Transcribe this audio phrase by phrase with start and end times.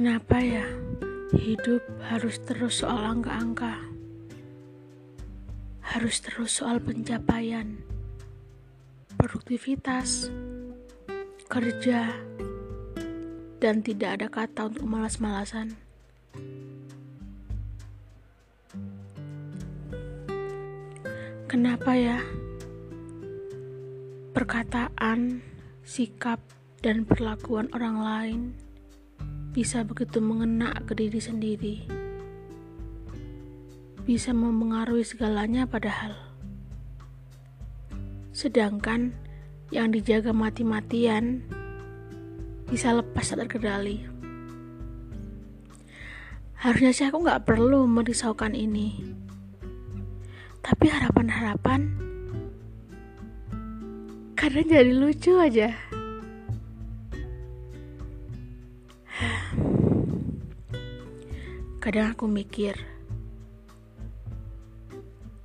[0.00, 0.64] Kenapa ya
[1.36, 3.84] hidup harus terus soal angka-angka?
[5.84, 7.76] Harus terus soal pencapaian,
[9.20, 10.32] produktivitas,
[11.52, 12.16] kerja,
[13.60, 15.76] dan tidak ada kata untuk malas-malasan.
[21.44, 22.24] Kenapa ya?
[24.32, 25.44] Perkataan,
[25.84, 26.40] sikap,
[26.80, 28.69] dan perlakuan orang lain
[29.50, 31.76] bisa begitu mengena ke diri sendiri.
[34.06, 36.14] Bisa mempengaruhi segalanya padahal.
[38.30, 39.10] Sedangkan
[39.74, 41.42] yang dijaga mati-matian
[42.70, 44.06] bisa lepas tak terkendali.
[46.54, 49.02] Harusnya sih aku nggak perlu merisaukan ini.
[50.62, 51.90] Tapi harapan-harapan
[54.38, 55.74] kadang jadi lucu aja.
[61.80, 62.76] Kadang aku mikir,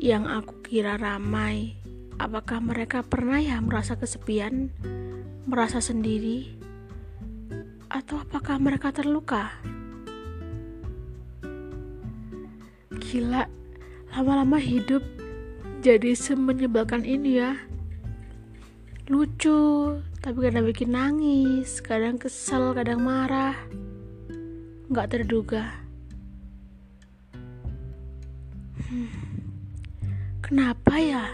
[0.00, 1.76] yang aku kira ramai,
[2.16, 4.72] apakah mereka pernah ya merasa kesepian,
[5.44, 6.56] merasa sendiri,
[7.92, 9.52] atau apakah mereka terluka?
[12.96, 13.44] Gila,
[14.16, 15.04] lama-lama hidup
[15.84, 17.60] jadi semenyebalkan ini ya.
[19.12, 23.52] Lucu, tapi kadang bikin nangis, kadang kesel, kadang marah.
[24.88, 25.82] Nggak terduga.
[30.44, 31.32] Kenapa ya?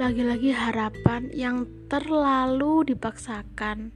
[0.00, 3.92] Lagi-lagi harapan yang terlalu dipaksakan.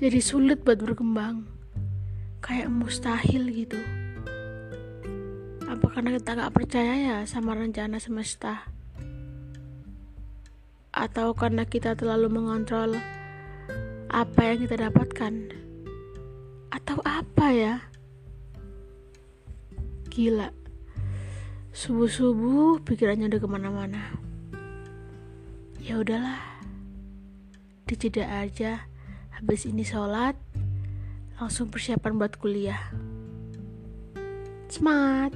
[0.00, 1.44] Jadi sulit buat berkembang.
[2.40, 3.76] Kayak mustahil gitu.
[5.68, 8.64] Apa karena kita gak percaya ya sama rencana semesta?
[10.88, 12.96] Atau karena kita terlalu mengontrol
[14.08, 15.52] apa yang kita dapatkan?
[16.72, 17.74] Atau apa ya?
[20.08, 20.63] Gila
[21.74, 24.02] subuh-subuh pikirannya udah ke mana-mana.
[25.82, 26.38] Ya udahlah.
[27.90, 28.86] Dijeda aja.
[29.34, 30.38] Habis ini sholat
[31.34, 32.78] langsung persiapan buat kuliah.
[34.70, 35.34] Smart